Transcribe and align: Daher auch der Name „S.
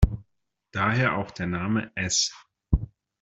Daher 0.71 1.15
auch 1.19 1.29
der 1.29 1.45
Name 1.45 1.91
„S. 1.93 2.33